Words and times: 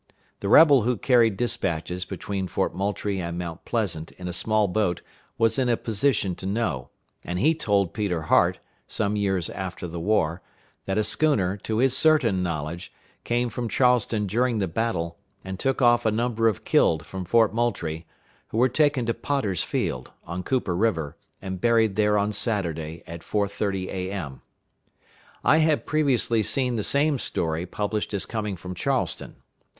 The 0.39 0.49
rebel 0.49 0.81
who 0.81 0.97
carried 0.97 1.37
dispatches 1.37 2.05
between 2.05 2.47
Fort 2.47 2.73
Moultrie 2.73 3.21
and 3.21 3.37
Mount 3.37 3.65
Pleasant 3.65 4.11
in 4.13 4.27
a 4.27 4.33
small 4.33 4.67
boat 4.67 5.03
was 5.37 5.59
in 5.59 5.69
a 5.69 5.77
position 5.77 6.33
to 6.37 6.47
know, 6.47 6.89
and 7.23 7.37
he 7.37 7.53
told 7.53 7.93
Peter 7.93 8.23
Hart, 8.23 8.57
some 8.87 9.15
years 9.15 9.47
after 9.51 9.87
the 9.87 9.99
war, 9.99 10.41
that 10.85 10.97
a 10.97 11.03
schooner, 11.03 11.55
to 11.57 11.77
his 11.77 11.95
certain 11.95 12.41
knowledge, 12.41 12.91
came 13.23 13.51
from 13.51 13.69
Charleston 13.69 14.25
during 14.25 14.57
the 14.57 14.67
battle, 14.67 15.19
and 15.45 15.59
took 15.59 15.83
off 15.83 16.03
a 16.03 16.09
number 16.09 16.47
of 16.47 16.65
killed 16.65 17.05
from 17.05 17.23
Fort 17.23 17.53
Moultrie, 17.53 18.07
who 18.47 18.57
were 18.57 18.69
taken 18.69 19.05
to 19.05 19.13
Potter's 19.13 19.61
Field, 19.61 20.09
on 20.25 20.41
Cooper 20.41 20.75
River, 20.75 21.15
and 21.43 21.61
buried 21.61 21.95
there 21.95 22.17
on 22.17 22.33
Saturday, 22.33 23.03
at 23.05 23.21
4.30 23.21 23.89
A.M. 23.89 24.41
I 25.43 25.59
had 25.59 25.85
previously 25.85 26.41
seen 26.41 26.73
the 26.75 26.83
same 26.83 27.19
story 27.19 27.67
published 27.67 28.15
as 28.15 28.25
coming 28.25 28.55
from 28.55 28.73
Charleston. 28.73 29.35